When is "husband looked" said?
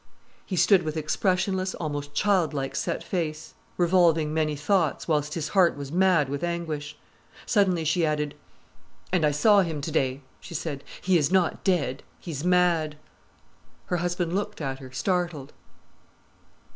13.97-14.59